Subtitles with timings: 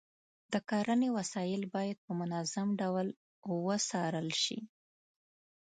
[0.51, 3.07] د کرنې وسایل باید په منظم ډول
[3.65, 4.59] وڅارل شي.